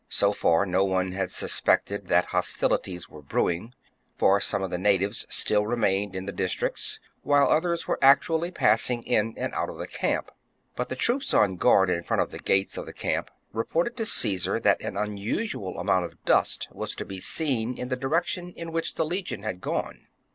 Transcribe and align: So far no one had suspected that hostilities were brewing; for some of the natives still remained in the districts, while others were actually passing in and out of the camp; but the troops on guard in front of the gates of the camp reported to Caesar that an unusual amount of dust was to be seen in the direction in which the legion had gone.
So 0.09 0.31
far 0.31 0.65
no 0.65 0.83
one 0.83 1.11
had 1.11 1.29
suspected 1.29 2.07
that 2.07 2.25
hostilities 2.33 3.07
were 3.07 3.21
brewing; 3.21 3.75
for 4.17 4.41
some 4.41 4.63
of 4.63 4.71
the 4.71 4.79
natives 4.79 5.27
still 5.29 5.67
remained 5.67 6.15
in 6.15 6.25
the 6.25 6.31
districts, 6.31 6.99
while 7.21 7.47
others 7.47 7.87
were 7.87 7.99
actually 8.01 8.49
passing 8.49 9.03
in 9.03 9.35
and 9.37 9.53
out 9.53 9.69
of 9.69 9.77
the 9.77 9.85
camp; 9.85 10.31
but 10.75 10.89
the 10.89 10.95
troops 10.95 11.35
on 11.35 11.55
guard 11.55 11.91
in 11.91 12.01
front 12.01 12.23
of 12.23 12.31
the 12.31 12.39
gates 12.39 12.79
of 12.79 12.87
the 12.87 12.93
camp 12.93 13.29
reported 13.53 13.95
to 13.97 14.07
Caesar 14.07 14.59
that 14.59 14.81
an 14.81 14.97
unusual 14.97 15.77
amount 15.77 16.05
of 16.05 16.25
dust 16.25 16.67
was 16.71 16.95
to 16.95 17.05
be 17.05 17.19
seen 17.19 17.77
in 17.77 17.89
the 17.89 17.95
direction 17.95 18.53
in 18.53 18.71
which 18.71 18.95
the 18.95 19.05
legion 19.05 19.43
had 19.43 19.61
gone. 19.61 20.07